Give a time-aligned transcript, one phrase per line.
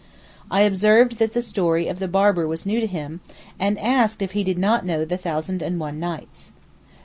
[0.49, 3.19] I observed that the story of the barber was new to him,
[3.59, 6.51] and asked if he did not know the 'Thousand and One Nights.